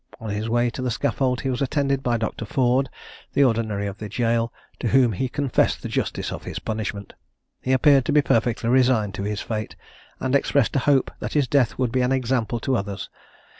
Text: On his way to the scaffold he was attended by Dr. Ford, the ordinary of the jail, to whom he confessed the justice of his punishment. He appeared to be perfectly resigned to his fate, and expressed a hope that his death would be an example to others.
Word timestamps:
On 0.19 0.31
his 0.31 0.49
way 0.49 0.71
to 0.71 0.81
the 0.81 0.89
scaffold 0.89 1.41
he 1.41 1.51
was 1.51 1.61
attended 1.61 2.01
by 2.01 2.17
Dr. 2.17 2.43
Ford, 2.43 2.89
the 3.33 3.43
ordinary 3.43 3.85
of 3.85 3.99
the 3.99 4.09
jail, 4.09 4.51
to 4.79 4.87
whom 4.87 5.11
he 5.11 5.29
confessed 5.29 5.83
the 5.83 5.87
justice 5.89 6.31
of 6.31 6.43
his 6.43 6.57
punishment. 6.57 7.13
He 7.61 7.71
appeared 7.71 8.05
to 8.05 8.11
be 8.11 8.23
perfectly 8.23 8.67
resigned 8.71 9.13
to 9.13 9.23
his 9.25 9.41
fate, 9.41 9.75
and 10.19 10.33
expressed 10.33 10.75
a 10.75 10.79
hope 10.89 11.11
that 11.19 11.33
his 11.33 11.47
death 11.47 11.77
would 11.77 11.91
be 11.91 12.01
an 12.01 12.11
example 12.11 12.59
to 12.61 12.75
others. 12.75 13.11